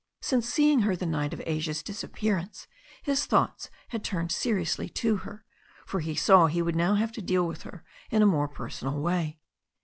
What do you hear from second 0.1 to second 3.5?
Since seeing her the night of Asia's disappearance his